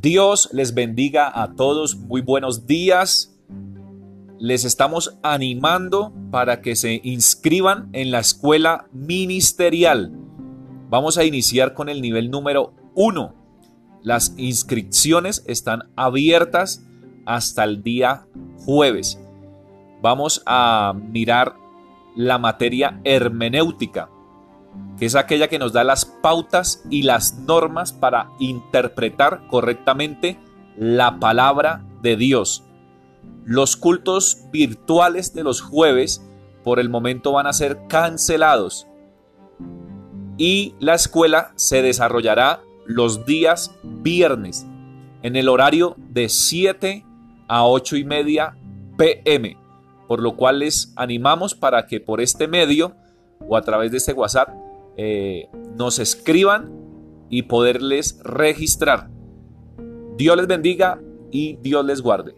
Dios 0.00 0.48
les 0.52 0.72
bendiga 0.72 1.30
a 1.42 1.54
todos, 1.56 1.94
muy 1.94 2.22
buenos 2.22 2.66
días. 2.66 3.36
Les 4.38 4.64
estamos 4.64 5.18
animando 5.22 6.14
para 6.30 6.62
que 6.62 6.74
se 6.74 7.02
inscriban 7.04 7.90
en 7.92 8.10
la 8.10 8.20
escuela 8.20 8.86
ministerial. 8.94 10.10
Vamos 10.88 11.18
a 11.18 11.24
iniciar 11.24 11.74
con 11.74 11.90
el 11.90 12.00
nivel 12.00 12.30
número 12.30 12.72
1. 12.94 13.34
Las 14.02 14.32
inscripciones 14.38 15.44
están 15.46 15.90
abiertas 15.96 16.82
hasta 17.26 17.64
el 17.64 17.82
día 17.82 18.26
jueves. 18.64 19.20
Vamos 20.00 20.42
a 20.46 20.94
mirar 20.96 21.56
la 22.16 22.38
materia 22.38 23.02
hermenéutica 23.04 24.08
que 24.98 25.06
es 25.06 25.14
aquella 25.14 25.48
que 25.48 25.58
nos 25.58 25.72
da 25.72 25.82
las 25.82 26.04
pautas 26.04 26.84
y 26.90 27.02
las 27.02 27.38
normas 27.38 27.92
para 27.92 28.28
interpretar 28.38 29.46
correctamente 29.48 30.38
la 30.76 31.18
palabra 31.18 31.82
de 32.02 32.16
Dios. 32.16 32.64
Los 33.44 33.76
cultos 33.76 34.44
virtuales 34.52 35.32
de 35.32 35.42
los 35.42 35.62
jueves 35.62 36.22
por 36.62 36.78
el 36.78 36.90
momento 36.90 37.32
van 37.32 37.46
a 37.46 37.52
ser 37.52 37.86
cancelados 37.88 38.86
y 40.36 40.74
la 40.78 40.94
escuela 40.94 41.52
se 41.56 41.82
desarrollará 41.82 42.60
los 42.86 43.26
días 43.26 43.74
viernes 43.82 44.66
en 45.22 45.36
el 45.36 45.48
horario 45.48 45.96
de 45.98 46.28
7 46.28 47.04
a 47.48 47.66
8 47.66 47.96
y 47.96 48.04
media 48.04 48.56
pm, 48.96 49.56
por 50.08 50.20
lo 50.20 50.36
cual 50.36 50.60
les 50.60 50.92
animamos 50.96 51.54
para 51.54 51.86
que 51.86 52.00
por 52.00 52.20
este 52.20 52.48
medio 52.48 52.94
o 53.46 53.56
a 53.56 53.62
través 53.62 53.90
de 53.90 53.98
este 53.98 54.12
WhatsApp 54.12 54.48
eh, 54.96 55.48
nos 55.76 55.98
escriban 55.98 56.72
y 57.28 57.42
poderles 57.42 58.18
registrar. 58.22 59.08
Dios 60.16 60.36
les 60.36 60.46
bendiga 60.46 61.00
y 61.30 61.56
Dios 61.62 61.84
les 61.84 62.02
guarde. 62.02 62.34